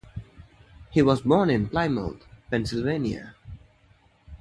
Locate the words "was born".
1.03-1.51